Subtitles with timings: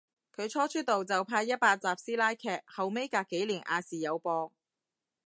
[0.35, 4.51] 佢初出道就拍一百集師奶劇，後尾隔幾年亞視有播